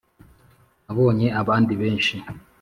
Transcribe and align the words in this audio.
nabonye 0.85 1.27
abandi 1.41 1.73
benshi 1.81 2.15